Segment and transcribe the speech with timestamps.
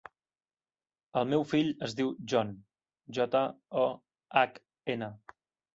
[1.21, 2.57] El meu fill es diu John:
[3.19, 3.47] jota,
[3.85, 3.89] o,
[4.43, 4.63] hac,
[4.99, 5.15] ena.